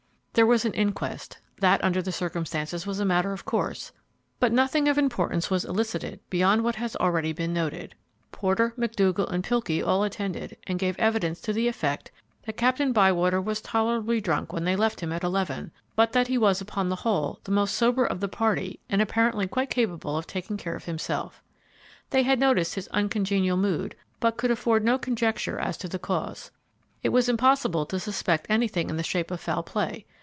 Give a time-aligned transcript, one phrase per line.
[0.33, 1.39] There was an inquest.
[1.59, 3.91] That, under the circumstances, was a matter of course,
[4.39, 7.93] but nothing of importance was elicited beyond what has already been noted.
[8.31, 12.11] Porter, Macdougall and Pilkey all attended, and gave evidence to the effect,
[12.45, 16.37] that Captain Bywater was tolerably drunk when they left him at eleven, but that he
[16.37, 20.27] was upon the whole the most sober of the party and appeared quite capable of
[20.27, 21.43] taking care of himself.
[22.11, 26.51] They had noticed his uncongenial mood, but could afford no conjecture as to the cause.
[27.03, 30.05] It was impossible to suspect anything in the shape of foul play.